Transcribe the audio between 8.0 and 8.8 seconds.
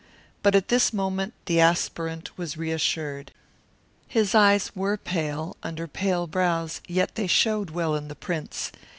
the prints.